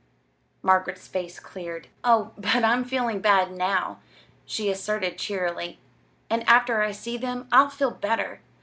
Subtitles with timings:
[0.63, 1.87] Margaret's face cleared.
[2.03, 3.99] "Oh, but I'm feeling bad now,"
[4.47, 5.77] she asserted cheerily;
[6.27, 8.41] "and after I see them I'll feel better.